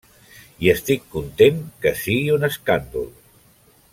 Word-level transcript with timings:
I 0.67 0.71
estic 0.71 1.03
content 1.17 1.59
que 1.85 1.93
sigui 2.01 2.33
un 2.39 2.49
escàndol. 2.51 3.09